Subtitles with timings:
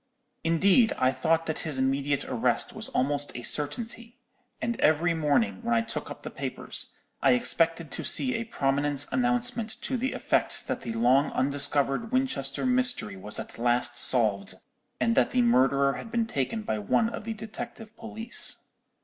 [0.43, 4.17] "Indeed, I thought that his immediate arrest was almost a certainty;
[4.59, 9.05] and every morning, when I took up the papers, I expected to see a prominent
[9.11, 14.55] announcement to the effect that the long undiscovered Winchester mystery was at last solved,
[14.99, 18.69] and that the murderer had been taken by one of the detective police.